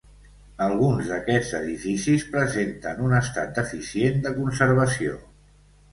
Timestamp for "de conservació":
4.25-5.21